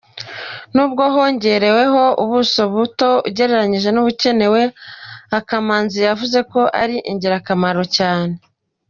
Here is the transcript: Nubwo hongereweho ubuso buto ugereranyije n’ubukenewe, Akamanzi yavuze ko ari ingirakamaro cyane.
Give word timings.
Nubwo 0.73 1.03
hongereweho 1.13 2.03
ubuso 2.23 2.61
buto 2.73 3.09
ugereranyije 3.27 3.89
n’ubukenewe, 3.91 4.61
Akamanzi 5.37 5.97
yavuze 6.07 6.39
ko 6.51 6.61
ari 6.81 6.97
ingirakamaro 7.11 7.83
cyane. 7.97 8.33